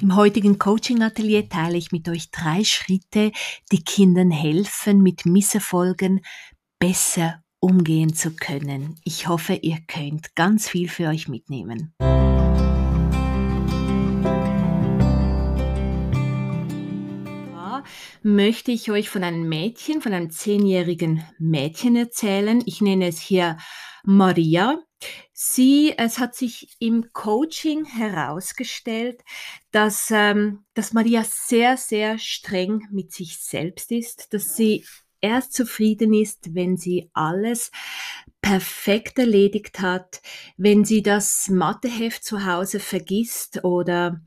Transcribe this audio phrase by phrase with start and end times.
[0.00, 3.32] Im heutigen Coaching-Atelier teile ich mit euch drei Schritte,
[3.70, 6.22] die Kindern helfen, mit Misserfolgen
[6.78, 8.98] besser umgehen zu können.
[9.04, 11.94] Ich hoffe, ihr könnt ganz viel für euch mitnehmen.
[18.22, 22.62] möchte ich euch von einem Mädchen, von einem zehnjährigen Mädchen erzählen.
[22.66, 23.56] Ich nenne es hier
[24.04, 24.78] Maria.
[25.32, 29.22] Sie, es hat sich im Coaching herausgestellt,
[29.70, 34.84] dass, ähm, dass Maria sehr, sehr streng mit sich selbst ist, dass sie
[35.20, 37.70] erst zufrieden ist, wenn sie alles
[38.42, 40.20] perfekt erledigt hat,
[40.56, 44.20] wenn sie das Matheheft zu Hause vergisst oder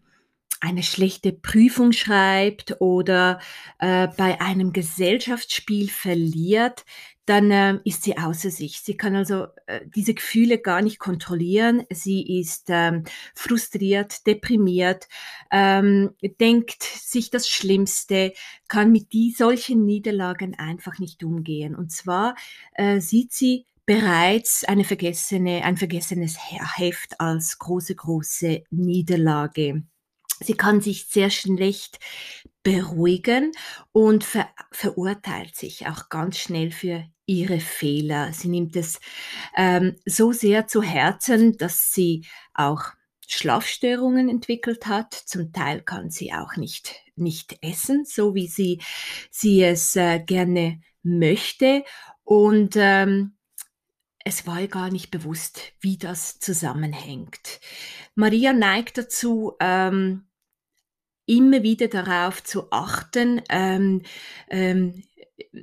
[0.63, 3.40] eine schlechte Prüfung schreibt oder
[3.80, 6.85] äh, bei einem Gesellschaftsspiel verliert,
[7.26, 8.82] dann äh, ist sie außer sich.
[8.82, 11.84] Sie kann also äh, diese Gefühle gar nicht kontrollieren.
[11.90, 15.07] Sie ist ähm, frustriert, deprimiert,
[15.52, 18.34] ähm, denkt sich das Schlimmste,
[18.68, 21.76] kann mit die solchen Niederlagen einfach nicht umgehen.
[21.76, 22.35] Und zwar
[22.74, 26.37] äh, sieht sie bereits eine vergessene, ein vergessenes
[26.77, 29.84] Heft als große, große Niederlage.
[30.39, 31.99] Sie kann sich sehr schlecht
[32.63, 33.51] beruhigen
[33.91, 38.34] und ver verurteilt sich auch ganz schnell für ihre Fehler.
[38.34, 38.99] Sie nimmt es
[39.55, 42.84] ähm, so sehr zu Herzen, dass sie auch
[43.27, 45.13] Schlafstörungen entwickelt hat.
[45.13, 48.81] Zum Teil kann sie auch nicht, nicht essen, so wie sie,
[49.31, 51.84] sie es äh, gerne möchte.
[52.23, 53.35] Und ähm,
[54.24, 57.60] es war ihr gar nicht bewusst, wie das zusammenhängt.
[58.16, 60.27] Maria neigt dazu, ähm,
[61.26, 64.02] immer wieder darauf zu achten, ähm,
[64.50, 65.03] ähm,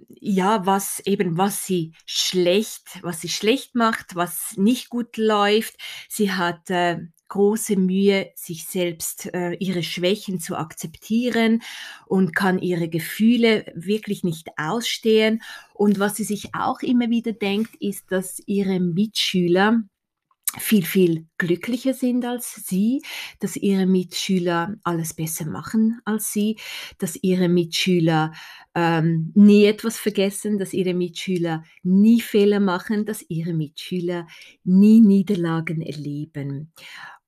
[0.09, 5.77] ja, was eben, was sie schlecht, was sie schlecht macht, was nicht gut läuft.
[6.09, 6.99] Sie hat äh,
[7.31, 11.63] große Mühe, sich selbst äh, ihre Schwächen zu akzeptieren
[12.07, 15.43] und kann ihre Gefühle wirklich nicht ausstehen.
[15.73, 19.83] Und was sie sich auch immer wieder denkt, ist, dass ihre Mitschüler
[20.59, 23.03] viel, viel glücklicher sind als sie,
[23.39, 26.57] dass ihre Mitschüler alles besser machen als sie,
[26.99, 28.33] dass ihre Mitschüler
[28.75, 34.27] ähm, nie etwas vergessen, dass ihre Mitschüler nie Fehler machen, dass ihre Mitschüler
[34.65, 36.73] nie Niederlagen erleben.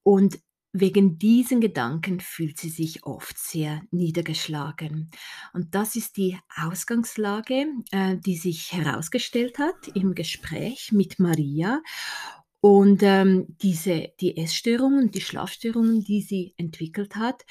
[0.03, 0.39] Und
[0.75, 5.11] Wegen diesen Gedanken fühlt sie sich oft sehr niedergeschlagen.
[5.53, 11.83] Und das ist die Ausgangslage, äh, die sich herausgestellt hat im Gespräch mit Maria.
[12.59, 17.43] Und ähm, diese, die Essstörungen, die Schlafstörungen, die sie entwickelt hat,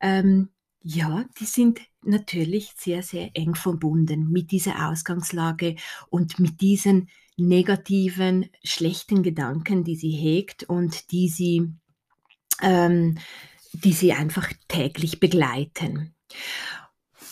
[0.00, 0.48] ähm,
[0.82, 5.76] ja, die sind natürlich sehr, sehr eng verbunden mit dieser Ausgangslage
[6.08, 11.74] und mit diesen negativen, schlechten Gedanken, die sie hegt und die sie,
[12.62, 13.18] ähm,
[13.72, 16.14] die sie einfach täglich begleiten.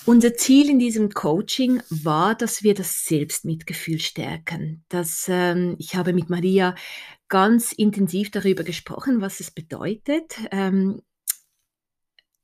[0.05, 4.85] Unser Ziel in diesem Coaching war, dass wir das Selbstmitgefühl stärken.
[4.89, 6.75] Dass, ähm, ich habe mit Maria
[7.29, 11.03] ganz intensiv darüber gesprochen, was es bedeutet, ähm,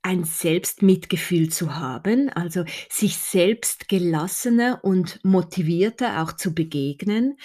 [0.03, 7.39] ein Selbstmitgefühl zu haben, also sich selbst gelassener und motivierter auch zu begegnen,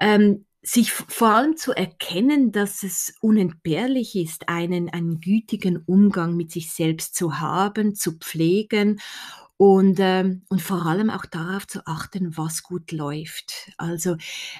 [0.00, 6.50] ähm, sich vor allem zu erkennen, dass es unentbehrlich ist, einen, einen gütigen Umgang mit
[6.50, 9.00] sich selbst zu haben, zu pflegen
[9.58, 13.72] und, ähm, und vor allem auch darauf zu achten, was gut läuft.
[13.78, 14.16] Also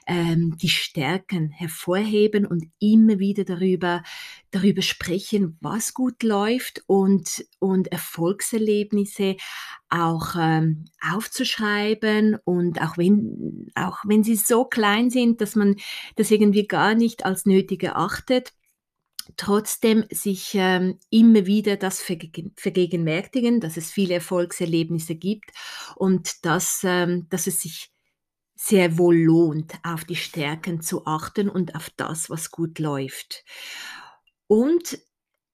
[0.06, 4.02] ähm, die Stärken hervorheben und immer wieder darüber,
[4.52, 9.36] darüber sprechen, was gut läuft und, und Erfolgserlebnisse
[9.90, 15.76] auch ähm, aufzuschreiben und auch wenn, auch wenn sie so klein sind, dass man
[16.16, 18.54] das irgendwie gar nicht als nötig erachtet,
[19.36, 25.50] trotzdem sich ähm, immer wieder das vergegenwärtigen, dass es viele Erfolgserlebnisse gibt
[25.96, 27.90] und dass, ähm, dass es sich
[28.54, 33.44] sehr wohl lohnt, auf die Stärken zu achten und auf das, was gut läuft.
[34.46, 34.98] Und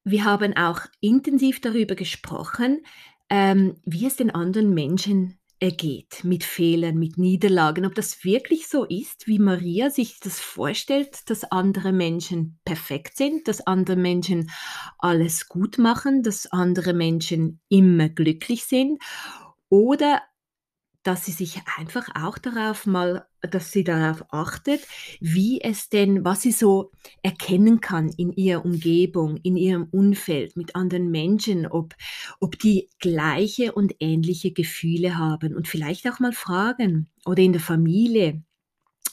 [0.04, 2.84] wir haben auch intensiv darüber gesprochen,
[3.28, 8.84] ähm, wie es den anderen Menschen ergeht mit Fehlern, mit Niederlagen, ob das wirklich so
[8.84, 14.50] ist, wie Maria sich das vorstellt, dass andere Menschen perfekt sind, dass andere Menschen
[14.98, 19.00] alles gut machen, dass andere Menschen immer glücklich sind
[19.68, 20.22] oder
[21.02, 24.86] dass sie sich einfach auch darauf mal, dass sie darauf achtet,
[25.20, 30.76] wie es denn, was sie so erkennen kann in ihrer Umgebung, in ihrem Umfeld, mit
[30.76, 31.94] anderen Menschen, ob,
[32.40, 35.56] ob die gleiche und ähnliche Gefühle haben.
[35.56, 38.42] Und vielleicht auch mal fragen oder in der Familie,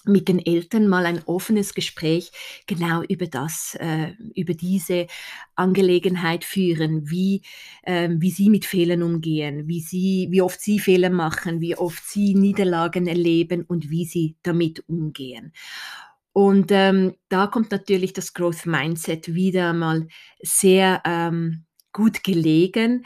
[0.05, 2.31] mit den Eltern mal ein offenes Gespräch
[2.67, 5.07] genau über das, äh, über diese
[5.55, 7.41] Angelegenheit führen, wie,
[7.83, 12.03] äh, wie sie mit Fehlern umgehen, wie sie, wie oft sie Fehler machen, wie oft
[12.07, 15.53] sie Niederlagen erleben und wie sie damit umgehen.
[16.33, 20.07] Und ähm, da kommt natürlich das Growth Mindset wieder mal
[20.41, 23.05] sehr ähm, gut gelegen,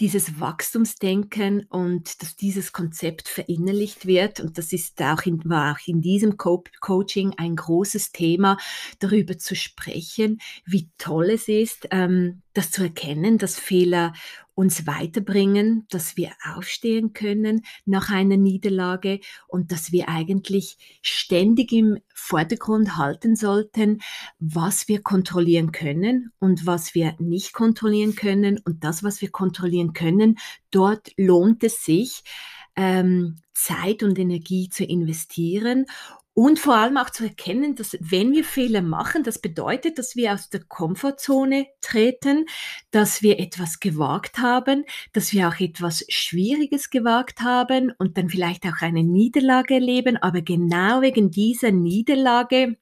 [0.00, 4.40] dieses Wachstumsdenken und dass dieses Konzept verinnerlicht wird.
[4.40, 8.56] Und das ist auch in, war auch in diesem Co Coaching ein großes Thema,
[8.98, 14.12] darüber zu sprechen, wie toll es ist, ähm, das zu erkennen, dass Fehler
[14.54, 21.98] uns weiterbringen, dass wir aufstehen können nach einer Niederlage und dass wir eigentlich ständig im
[22.14, 24.00] Vordergrund halten sollten,
[24.38, 28.60] was wir kontrollieren können und was wir nicht kontrollieren können.
[28.64, 30.38] Und das, was wir kontrollieren können,
[30.70, 32.22] dort lohnt es sich,
[32.76, 35.86] ähm, Zeit und Energie zu investieren
[36.34, 40.32] und vor allem auch zu erkennen, dass wenn wir Fehler machen, das bedeutet, dass wir
[40.32, 42.46] aus der Komfortzone treten,
[42.90, 48.66] dass wir etwas gewagt haben, dass wir auch etwas Schwieriges gewagt haben und dann vielleicht
[48.66, 52.76] auch eine Niederlage erleben, aber genau wegen dieser Niederlage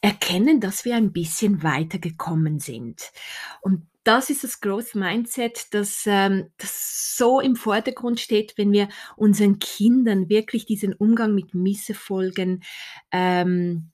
[0.00, 3.12] erkennen, dass wir ein bisschen weitergekommen sind.
[3.60, 8.88] Und das ist das Growth Mindset, das, ähm, das so im Vordergrund steht, wenn wir
[9.16, 12.64] unseren Kindern wirklich diesen Umgang mit Misserfolgen
[13.12, 13.91] ähm,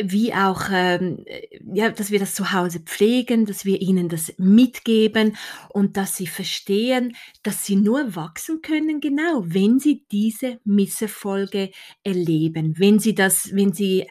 [0.00, 1.24] wie auch, ähm,
[1.72, 5.36] ja, dass wir das zu Hause pflegen, dass wir ihnen das mitgeben
[5.70, 11.70] und dass sie verstehen, dass sie nur wachsen können, genau, wenn sie diese Misserfolge
[12.04, 14.08] erleben, wenn sie das, wenn sie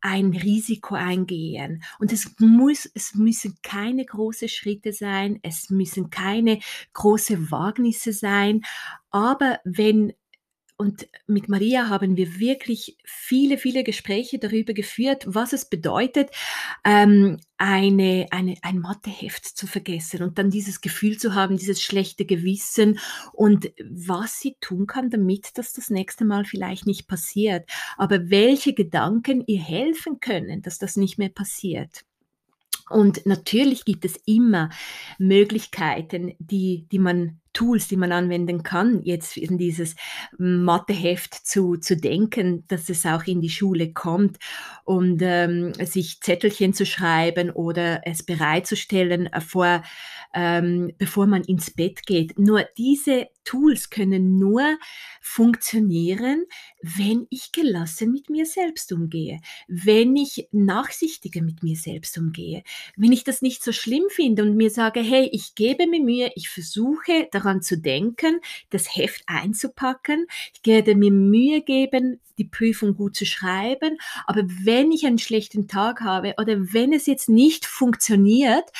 [0.00, 1.82] ein Risiko eingehen.
[1.98, 6.60] Und es muss, es müssen keine großen Schritte sein, es müssen keine
[6.92, 8.62] große Wagnisse sein,
[9.10, 10.12] aber wenn
[10.80, 16.30] und mit Maria haben wir wirklich viele, viele Gespräche darüber geführt, was es bedeutet,
[16.86, 22.24] ähm, eine, eine, ein Matheheft zu vergessen und dann dieses Gefühl zu haben, dieses schlechte
[22.24, 22.98] Gewissen
[23.34, 27.68] und was sie tun kann, damit das das nächste Mal vielleicht nicht passiert.
[27.98, 32.06] Aber welche Gedanken ihr helfen können, dass das nicht mehr passiert.
[32.88, 34.70] Und natürlich gibt es immer
[35.18, 39.96] Möglichkeiten, die, die man Tools, die man anwenden kann, jetzt in dieses
[40.38, 44.38] Matheheft zu, zu denken, dass es auch in die Schule kommt
[44.84, 49.82] und ähm, sich Zettelchen zu schreiben oder es bereitzustellen äh, vor,
[50.34, 52.38] ähm, bevor man ins Bett geht.
[52.38, 54.78] Nur diese Tools können nur
[55.20, 56.44] funktionieren,
[56.82, 62.62] wenn ich gelassen mit mir selbst umgehe, wenn ich nachsichtiger mit mir selbst umgehe,
[62.96, 66.30] wenn ich das nicht so schlimm finde und mir sage, hey, ich gebe mir Mühe,
[66.36, 68.40] ich versuche daran zu denken,
[68.70, 74.92] das Heft einzupacken, ich werde mir Mühe geben, die Prüfung gut zu schreiben, aber wenn
[74.92, 78.70] ich einen schlechten Tag habe oder wenn es jetzt nicht funktioniert,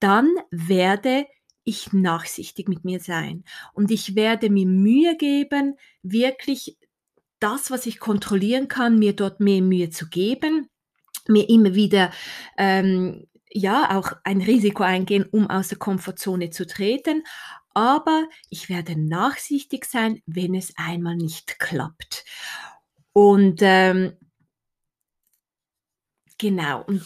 [0.00, 1.26] dann werde
[1.64, 3.44] ich nachsichtig mit mir sein.
[3.72, 6.76] Und ich werde mir Mühe geben, wirklich
[7.38, 10.68] das, was ich kontrollieren kann, mir dort mehr Mühe zu geben,
[11.28, 12.12] mir immer wieder
[12.56, 17.24] ähm, ja auch ein Risiko eingehen, um aus der Komfortzone zu treten.
[17.74, 22.24] Aber ich werde nachsichtig sein, wenn es einmal nicht klappt.
[23.12, 24.16] Und ähm,
[26.38, 27.04] genau, und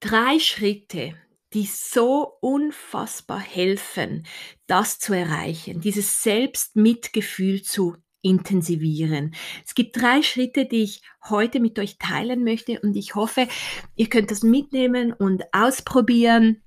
[0.00, 1.14] drei Schritte,
[1.52, 4.26] die so unfassbar helfen,
[4.66, 9.34] das zu erreichen, dieses Selbstmitgefühl zu intensivieren.
[9.64, 13.46] Es gibt drei Schritte, die ich heute mit euch teilen möchte und ich hoffe,
[13.94, 16.62] ihr könnt das mitnehmen und ausprobieren,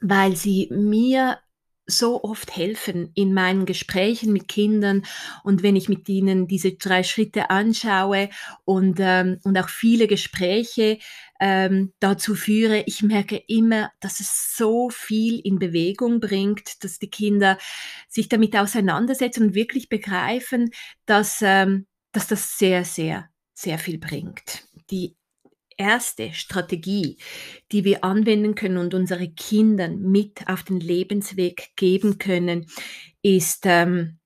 [0.00, 1.38] weil sie mir
[1.90, 5.04] so oft helfen in meinen Gesprächen mit Kindern
[5.42, 8.28] und wenn ich mit ihnen diese drei Schritte anschaue
[8.64, 10.98] und, ähm, und auch viele Gespräche
[11.40, 17.10] ähm, dazu führe, ich merke immer, dass es so viel in Bewegung bringt, dass die
[17.10, 17.56] Kinder
[18.08, 20.70] sich damit auseinandersetzen und wirklich begreifen,
[21.06, 24.64] dass, ähm, dass das sehr, sehr, sehr viel bringt.
[24.90, 25.16] Die
[25.78, 27.16] erste Strategie,
[27.72, 32.66] die wir anwenden können und unsere Kindern mit auf den Lebensweg geben können,
[33.22, 34.18] ist ähm,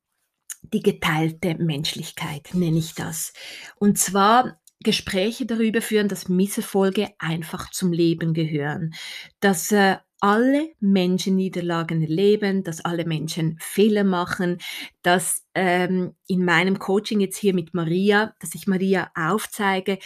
[0.62, 3.32] die geteilte Menschlichkeit, nenne ich das.
[3.76, 8.94] Und zwar Gespräche darüber führen, dass Misserfolge einfach zum Leben gehören,
[9.40, 14.58] dass äh, alle Menschen Niederlagen erleben, dass alle Menschen Fehler machen,
[15.02, 19.98] dass ähm, in meinem Coaching jetzt hier mit Maria, dass ich Maria aufzeige,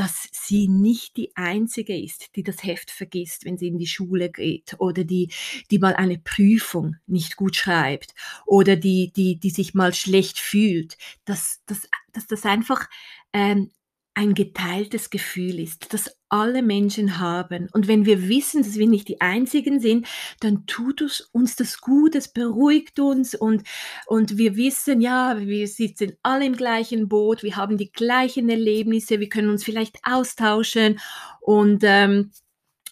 [0.00, 4.30] dass sie nicht die Einzige ist, die das Heft vergisst, wenn sie in die Schule
[4.30, 5.30] geht oder die,
[5.70, 8.14] die mal eine Prüfung nicht gut schreibt
[8.46, 12.88] oder die, die, die sich mal schlecht fühlt, dass, dass, dass das einfach
[13.34, 13.72] ähm,
[14.14, 17.68] ein geteiltes Gefühl ist, das alle Menschen haben.
[17.72, 20.06] Und wenn wir wissen, dass wir nicht die Einzigen sind,
[20.40, 23.62] dann tut uns das gut, es beruhigt uns und,
[24.06, 29.20] und wir wissen, ja, wir sitzen alle im gleichen Boot, wir haben die gleichen Erlebnisse,
[29.20, 31.00] wir können uns vielleicht austauschen
[31.40, 32.32] und, ähm,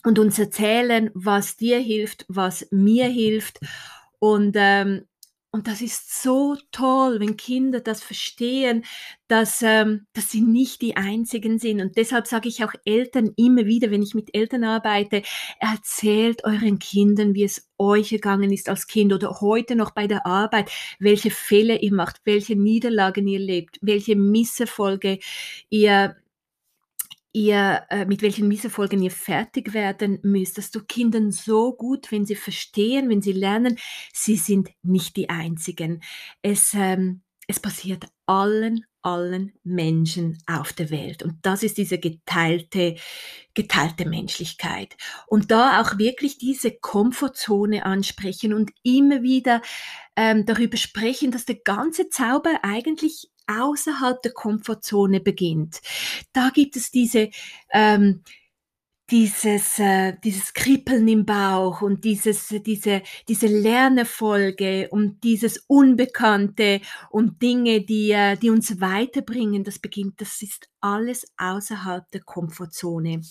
[0.05, 3.59] und uns erzählen, was dir hilft, was mir hilft.
[4.21, 5.08] Und ähm,
[5.59, 8.85] und das ist so toll, wenn Kinder das verstehen,
[9.27, 11.81] dass, ähm, dass sie nicht die Einzigen sind.
[11.81, 15.23] Und deshalb sage ich auch Eltern immer wieder, wenn ich mit Eltern arbeite,
[15.59, 20.27] erzählt euren Kindern, wie es euch gegangen ist als Kind oder heute noch bei der
[20.27, 25.19] Arbeit, welche Fehler ihr macht, welche Niederlagen ihr lebt, welche Misserfolge
[25.71, 26.15] ihr
[27.33, 32.27] ihr, äh, mit welchen Misserfolgen ihr fertig werden müsst, dass du Kindern so gut, wenn
[32.27, 33.79] sie verstehen, wenn sie lernen,
[34.13, 36.03] sie sind nicht die Einzigen.
[36.43, 41.23] Es, ähm, es passiert allen, allen Menschen auf der Welt.
[41.23, 42.97] Und das ist diese geteilte,
[43.55, 44.97] geteilte Menschlichkeit.
[45.27, 49.63] Und da auch wirklich diese Komfortzone ansprechen und immer wieder
[50.17, 55.81] ähm, darüber sprechen, dass der ganze Zauber eigentlich außerhalb der Komfortzone beginnt.
[56.33, 57.31] Da gibt es diese,
[57.73, 58.23] ähm,
[59.11, 67.41] dieses, äh, dieses Kribbeln im Bauch und dieses, diese, diese Lernerfolge und dieses Unbekannte und
[67.41, 73.23] Dinge, die, äh, die uns weiterbringen, das beginnt, das ist alles außerhalb der Komfortzone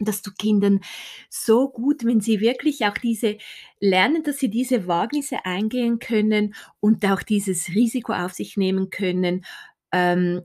[0.00, 0.80] dass du Kindern
[1.28, 3.38] so gut, wenn sie wirklich auch diese
[3.80, 9.44] lernen, dass sie diese Wagnisse eingehen können und auch dieses Risiko auf sich nehmen können
[9.92, 10.42] ähm,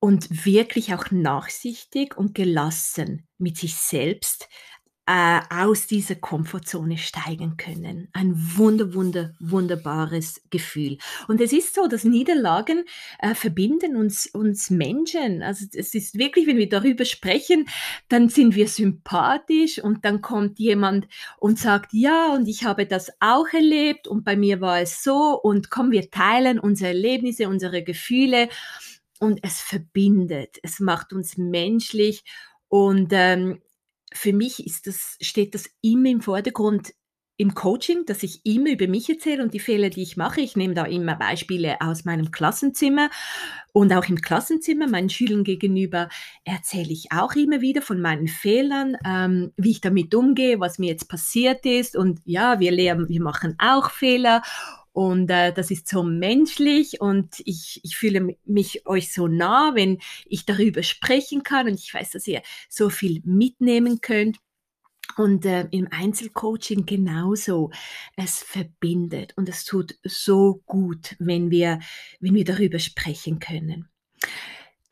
[0.00, 4.48] und wirklich auch nachsichtig und gelassen mit sich selbst
[5.06, 8.08] äh, aus dieser Komfortzone steigen können.
[8.12, 10.98] Ein wunder, wunder, wunderbares Gefühl.
[11.26, 12.84] Und es ist so, dass Niederlagen
[13.18, 15.42] äh, verbinden uns, uns Menschen.
[15.42, 17.66] Also es ist wirklich, wenn wir darüber sprechen,
[18.08, 23.10] dann sind wir sympathisch und dann kommt jemand und sagt, ja, und ich habe das
[23.20, 27.82] auch erlebt und bei mir war es so und komm, wir teilen unsere Erlebnisse, unsere
[27.82, 28.48] Gefühle
[29.18, 32.22] und es verbindet, es macht uns menschlich
[32.68, 33.60] und ähm,
[34.12, 36.92] für mich ist das, steht das immer im Vordergrund
[37.40, 40.42] im Coaching, dass ich immer über mich erzähle und die Fehler, die ich mache.
[40.42, 43.08] Ich nehme da immer Beispiele aus meinem Klassenzimmer.
[43.72, 46.10] Und auch im Klassenzimmer meinen Schülern gegenüber
[46.44, 50.90] erzähle ich auch immer wieder von meinen Fehlern, ähm, wie ich damit umgehe, was mir
[50.90, 51.96] jetzt passiert ist.
[51.96, 54.42] Und ja, wir lernen, wir machen auch Fehler
[54.92, 59.98] und äh, das ist so menschlich und ich, ich fühle mich euch so nah, wenn
[60.26, 64.38] ich darüber sprechen kann und ich weiß, dass ihr so viel mitnehmen könnt.
[65.16, 67.72] Und äh, im Einzelcoaching genauso.
[68.16, 71.80] Es verbindet und es tut so gut, wenn wir,
[72.20, 73.88] wenn wir darüber sprechen können.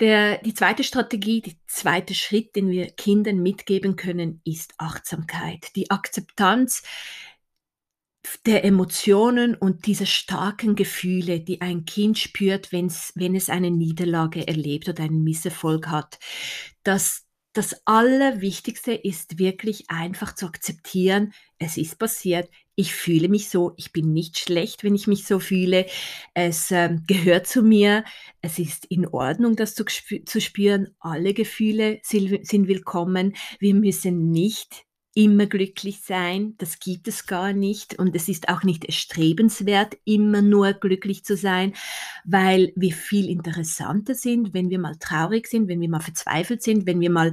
[0.01, 5.75] Der, die zweite Strategie, der zweite Schritt, den wir Kindern mitgeben können, ist Achtsamkeit.
[5.77, 6.83] Die Akzeptanz
[8.47, 14.47] der Emotionen und dieser starken Gefühle, die ein Kind spürt, wenn's, wenn es eine Niederlage
[14.47, 16.19] erlebt oder einen Misserfolg hat.
[16.83, 23.73] Das, das Allerwichtigste ist wirklich einfach zu akzeptieren, es ist passiert, ich fühle mich so,
[23.77, 25.87] ich bin nicht schlecht, wenn ich mich so fühle,
[26.35, 28.05] es äh, gehört zu mir,
[28.41, 34.88] es ist in Ordnung, das zu, zu spüren, alle Gefühle sind willkommen, wir müssen nicht
[35.19, 40.43] immer glücklich sein, das gibt es gar nicht und es ist auch nicht erstrebenswert, immer
[40.43, 41.73] nur glücklich zu sein,
[42.25, 46.87] weil wir viel interessanter sind, wenn wir mal traurig sind, wenn wir mal verzweifelt sind,
[46.87, 47.33] wenn wir mal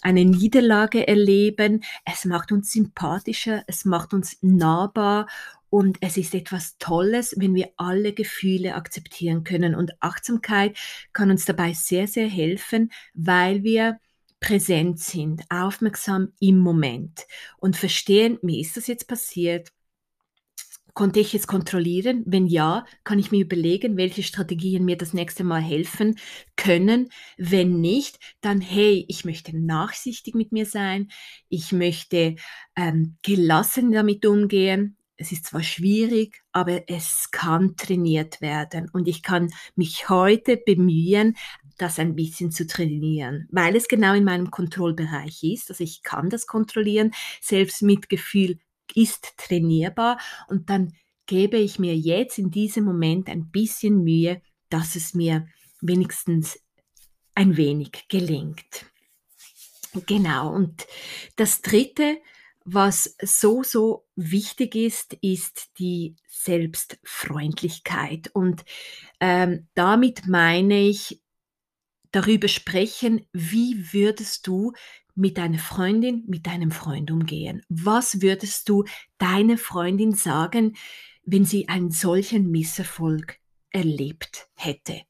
[0.00, 1.84] eine Niederlage erleben.
[2.06, 5.26] Es macht uns sympathischer, es macht uns nahbar
[5.68, 9.74] und es ist etwas Tolles, wenn wir alle Gefühle akzeptieren können.
[9.74, 10.74] Und Achtsamkeit
[11.12, 13.98] kann uns dabei sehr, sehr helfen, weil wir
[14.40, 17.26] präsent sind, aufmerksam im Moment
[17.58, 19.72] und verstehen, mir ist das jetzt passiert,
[20.96, 22.22] Konnte ich es kontrollieren?
[22.24, 26.18] Wenn ja, kann ich mir überlegen, welche Strategien mir das nächste Mal helfen
[26.56, 27.10] können.
[27.36, 31.08] Wenn nicht, dann hey, ich möchte nachsichtig mit mir sein,
[31.50, 32.36] ich möchte
[32.76, 34.96] ähm, gelassen damit umgehen.
[35.18, 41.36] Es ist zwar schwierig, aber es kann trainiert werden und ich kann mich heute bemühen,
[41.78, 45.70] das ein bisschen zu trainieren, weil es genau in meinem Kontrollbereich ist.
[45.70, 47.12] Also ich kann das kontrollieren.
[47.40, 48.58] Selbstmitgefühl
[48.94, 50.18] ist trainierbar
[50.48, 50.92] und dann
[51.26, 54.40] gebe ich mir jetzt in diesem Moment ein bisschen Mühe,
[54.70, 55.46] dass es mir
[55.80, 56.58] wenigstens
[57.34, 58.86] ein wenig gelingt.
[60.06, 60.52] Genau.
[60.52, 60.86] Und
[61.36, 62.18] das Dritte,
[62.64, 68.30] was so, so wichtig ist, ist die Selbstfreundlichkeit.
[68.34, 68.64] Und
[69.20, 71.20] ähm, damit meine ich
[72.16, 74.72] darüber sprechen, wie würdest du
[75.14, 77.62] mit deiner Freundin, mit deinem Freund umgehen?
[77.68, 78.84] Was würdest du
[79.18, 80.76] deiner Freundin sagen,
[81.24, 83.38] wenn sie einen solchen Misserfolg
[83.70, 85.02] erlebt hätte?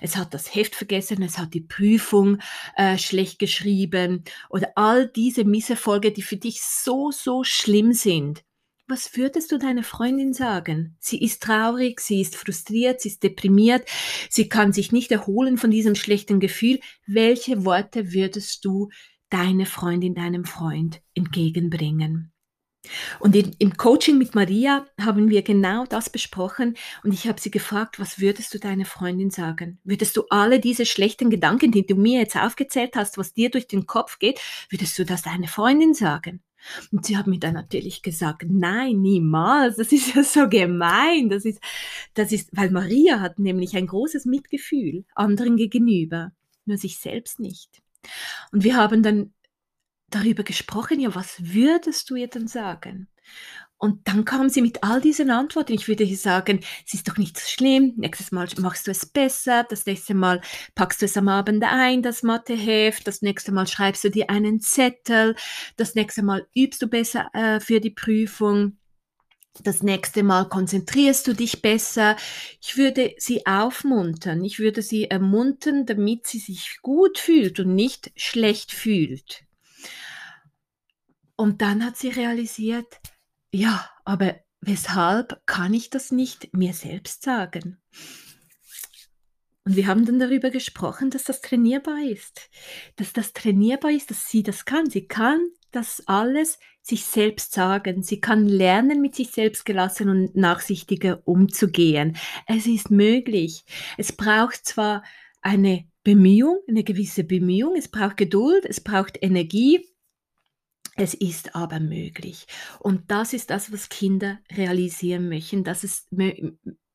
[0.00, 2.38] Es hat das Heft vergessen, es hat die Prüfung
[2.76, 8.42] äh, schlecht geschrieben oder all diese Misserfolge, die für dich so, so schlimm sind.
[8.86, 10.98] Was würdest du deiner Freundin sagen?
[11.00, 13.88] Sie ist traurig, sie ist frustriert, sie ist deprimiert,
[14.28, 16.80] sie kann sich nicht erholen von diesem schlechten Gefühl.
[17.06, 18.90] Welche Worte würdest du
[19.30, 22.30] deiner Freundin, deinem Freund entgegenbringen?
[23.20, 27.50] Und in, im Coaching mit Maria haben wir genau das besprochen und ich habe sie
[27.50, 29.80] gefragt, was würdest du deiner Freundin sagen?
[29.84, 33.66] Würdest du alle diese schlechten Gedanken, die du mir jetzt aufgezählt hast, was dir durch
[33.66, 34.38] den Kopf geht,
[34.68, 36.43] würdest du das deiner Freundin sagen?
[36.92, 41.44] Und sie hat mir dann natürlich gesagt, nein, niemals, das ist ja so gemein, das
[41.44, 41.60] ist,
[42.14, 46.32] das ist, weil Maria hat nämlich ein großes Mitgefühl anderen gegenüber,
[46.64, 47.82] nur sich selbst nicht.
[48.52, 49.32] Und wir haben dann
[50.10, 53.08] darüber gesprochen, ja, was würdest du ihr denn sagen?
[53.84, 55.74] Und dann kam sie mit all diesen Antworten.
[55.74, 57.92] Ich würde sagen, es ist doch nicht so schlimm.
[57.98, 59.66] Nächstes Mal machst du es besser.
[59.68, 60.40] Das nächste Mal
[60.74, 63.06] packst du es am Abend ein, das Matheheft.
[63.06, 65.36] Das nächste Mal schreibst du dir einen Zettel.
[65.76, 68.78] Das nächste Mal übst du besser äh, für die Prüfung.
[69.62, 72.16] Das nächste Mal konzentrierst du dich besser.
[72.62, 74.42] Ich würde sie aufmuntern.
[74.46, 79.44] Ich würde sie ermuntern, damit sie sich gut fühlt und nicht schlecht fühlt.
[81.36, 82.86] Und dann hat sie realisiert,
[83.54, 87.78] ja, aber weshalb kann ich das nicht mir selbst sagen?
[89.64, 92.50] Und wir haben dann darüber gesprochen, dass das trainierbar ist.
[92.96, 94.90] Dass das trainierbar ist, dass sie das kann.
[94.90, 98.02] Sie kann das alles sich selbst sagen.
[98.02, 102.16] Sie kann lernen, mit sich selbst gelassen und nachsichtiger umzugehen.
[102.46, 103.64] Es ist möglich.
[103.96, 105.02] Es braucht zwar
[105.40, 109.86] eine Bemühung, eine gewisse Bemühung, es braucht Geduld, es braucht Energie,
[110.96, 112.46] es ist aber möglich.
[112.78, 116.08] Und das ist das, was Kinder realisieren möchten, dass es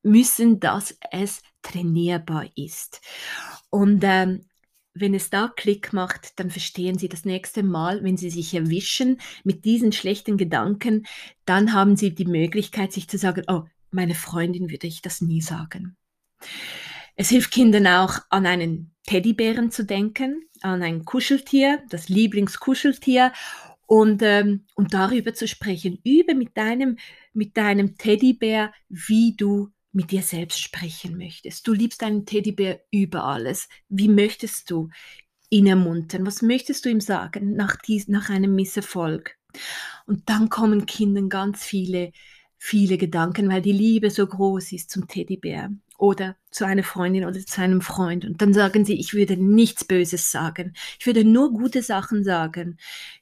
[0.04, 3.02] müssen, dass es trainierbar ist.
[3.70, 4.46] Und ähm,
[4.94, 9.20] wenn es da Klick macht, dann verstehen Sie das nächste Mal, wenn Sie sich erwischen
[9.44, 11.06] mit diesen schlechten Gedanken,
[11.46, 15.42] dann haben Sie die Möglichkeit, sich zu sagen, oh, meine Freundin würde ich das nie
[15.42, 15.96] sagen.
[17.16, 23.34] Es hilft Kindern auch, an einen Teddybären zu denken, an ein Kuscheltier, das Lieblingskuscheltier
[23.90, 25.98] und, ähm, und darüber zu sprechen.
[26.04, 27.00] Übe mit deinem,
[27.34, 31.68] mit deinem Teddybär, wie du mit dir selbst sprechen möchtest.
[31.68, 33.68] Du liebst deinen Teddybär über alles.
[33.90, 34.90] Wie möchtest du
[35.50, 36.24] ihn ermuntern?
[36.28, 39.36] Was möchtest du ihm sagen nach, dies, nach einem Misserfolg?
[40.06, 42.12] Und dann kommen Kindern ganz viele,
[42.60, 47.40] viele Gedanken, weil die Liebe so groß ist zum Teddybär oder zu einer Freundin oder
[47.46, 48.24] zu einem Freund.
[48.24, 50.74] Und dann sagen sie, ich würde nichts Böses sagen.
[50.98, 52.78] Ich würde nur gute Sachen sagen.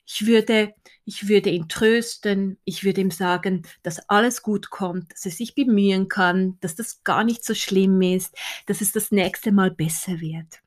[0.06, 2.58] Ich würde, ich würde ihn trösten.
[2.66, 7.04] Ich würde ihm sagen, dass alles gut kommt, dass er sich bemühen kann, dass das
[7.04, 8.38] gar nicht so schlimm ist,
[8.68, 10.62] dass es das nächste Mal besser wird.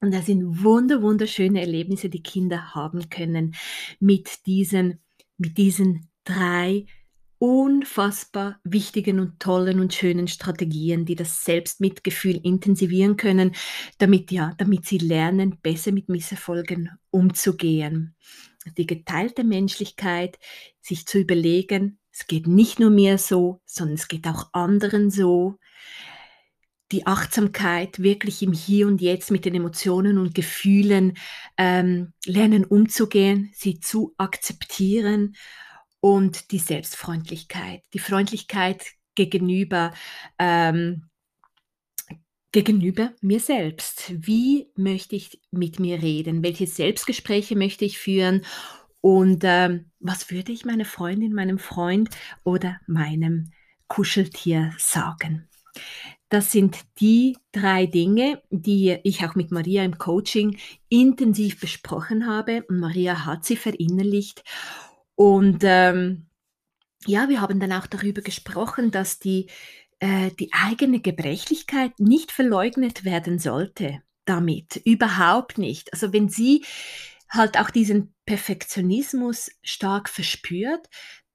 [0.00, 3.56] Und das sind wunder, wunderschöne Erlebnisse, die Kinder haben können
[3.98, 5.00] mit diesen,
[5.36, 6.86] mit diesen drei
[7.40, 13.52] unfassbar wichtigen und tollen und schönen Strategien, die das Selbstmitgefühl intensivieren können,
[13.96, 18.14] damit ja, damit sie lernen, besser mit Misserfolgen umzugehen.
[18.76, 20.38] Die geteilte Menschlichkeit,
[20.82, 25.56] sich zu überlegen, es geht nicht nur mir so, sondern es geht auch anderen so.
[26.92, 31.16] Die Achtsamkeit wirklich im Hier und Jetzt mit den Emotionen und Gefühlen
[31.56, 35.34] ähm, lernen umzugehen, sie zu akzeptieren
[36.00, 39.92] und die Selbstfreundlichkeit, die Freundlichkeit gegenüber,
[40.38, 41.08] ähm,
[42.52, 44.12] gegenüber mir selbst.
[44.16, 46.42] Wie möchte ich mit mir reden?
[46.42, 48.44] Welche Selbstgespräche möchte ich führen?
[49.00, 52.10] Und ähm, was würde ich meiner Freundin, meinem Freund
[52.44, 53.52] oder meinem
[53.88, 55.48] Kuscheltier sagen?
[56.28, 60.58] Das sind die drei Dinge, die ich auch mit Maria im Coaching
[60.88, 62.64] intensiv besprochen habe.
[62.68, 64.44] Maria hat sie verinnerlicht.
[65.14, 66.26] Und ähm,
[67.06, 69.46] ja, wir haben dann auch darüber gesprochen, dass die,
[69.98, 74.76] äh, die eigene Gebrechlichkeit nicht verleugnet werden sollte damit.
[74.84, 75.92] Überhaupt nicht.
[75.92, 76.64] Also wenn sie
[77.28, 80.88] halt auch diesen Perfektionismus stark verspürt,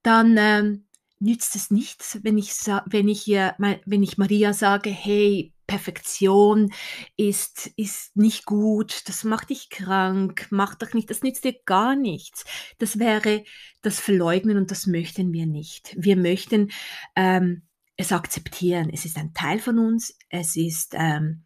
[0.03, 0.87] dann ähm,
[1.19, 2.51] nützt es nichts, wenn ich,
[2.85, 6.71] wenn ich, ihr, wenn ich Maria sage, hey, Perfektion
[7.17, 11.95] ist, ist nicht gut, das macht dich krank, macht doch nicht, das nützt dir gar
[11.95, 12.45] nichts.
[12.77, 13.43] Das wäre
[13.81, 15.95] das Verleugnen und das möchten wir nicht.
[15.97, 16.71] Wir möchten
[17.15, 17.63] ähm,
[17.97, 18.89] es akzeptieren.
[18.91, 21.45] Es ist ein Teil von uns, es ist, ähm,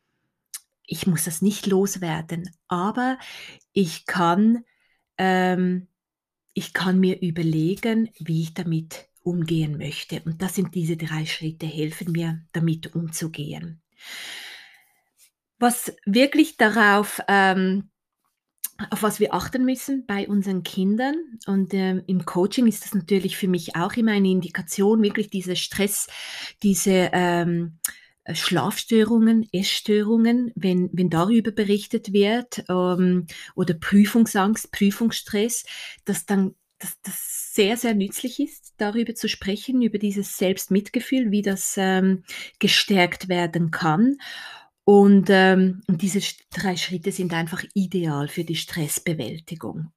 [0.86, 3.20] ich muss das nicht loswerden, aber
[3.74, 4.64] ich kann,
[5.18, 5.88] ähm,
[6.54, 10.22] ich kann mir überlegen, wie ich damit umgehen möchte.
[10.26, 13.82] Und das sind diese drei Schritte, helfen mir, damit umzugehen.
[15.60, 17.90] Was wirklich darauf, ähm,
[18.92, 21.16] auf was wir achten müssen bei unseren Kindern
[21.48, 25.58] und ähm, im Coaching ist das natürlich für mich auch immer eine Indikation, wirklich diese
[25.58, 26.08] Stress,
[26.64, 27.80] diese ähm,
[28.34, 35.66] Schlafstörungen, Essstörungen, wenn, wenn darüber berichtet wird ähm, oder Prüfungsangst, Prüfungsstress,
[36.06, 41.42] dass dann dass das sehr, sehr nützlich ist, darüber zu sprechen, über dieses Selbstmitgefühl, wie
[41.42, 42.24] das ähm,
[42.60, 44.18] gestärkt werden kann.
[44.86, 46.20] Und, ähm, und diese
[46.52, 49.92] drei Schritte sind einfach ideal für die Stressbewältigung.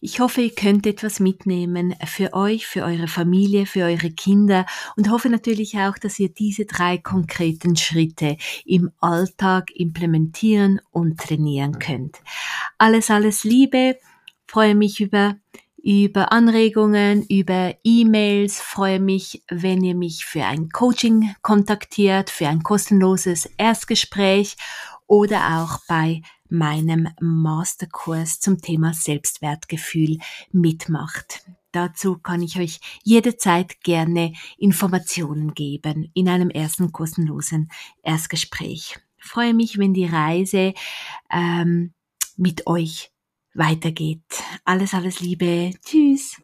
[0.00, 4.64] Ich hoffe, ihr könnt etwas mitnehmen für euch, für eure Familie, für eure Kinder
[4.96, 11.80] und hoffe natürlich auch, dass ihr diese drei konkreten Schritte im Alltag implementieren und trainieren
[11.80, 12.18] könnt.
[12.78, 13.98] Alles, alles Liebe.
[14.46, 15.36] Freue mich über
[15.82, 18.60] über Anregungen, über E-Mails.
[18.60, 24.56] Freue mich, wenn ihr mich für ein Coaching kontaktiert, für ein kostenloses Erstgespräch
[25.06, 30.18] oder auch bei meinem Masterkurs zum Thema Selbstwertgefühl
[30.52, 31.44] mitmacht.
[31.72, 37.70] Dazu kann ich euch jederzeit gerne Informationen geben in einem ersten kostenlosen
[38.02, 38.98] Erstgespräch.
[39.18, 40.72] Ich freue mich, wenn die Reise
[41.30, 41.92] ähm,
[42.36, 43.10] mit euch
[43.54, 44.22] weitergeht.
[44.64, 45.72] Alles, alles Liebe.
[45.84, 46.40] Tschüss.